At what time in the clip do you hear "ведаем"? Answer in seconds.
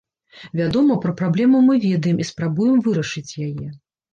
1.85-2.17